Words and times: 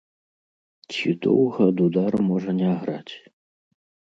Ці 0.95 1.09
доўга 1.27 1.63
дудар 1.81 2.13
можа 2.31 2.51
не 2.63 2.71
граць? 2.81 3.15